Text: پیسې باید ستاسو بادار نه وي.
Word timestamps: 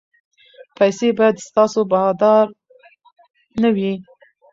پیسې 0.77 1.07
باید 1.17 1.43
ستاسو 1.47 1.79
بادار 1.91 2.45
نه 3.61 3.69
وي. 3.75 3.93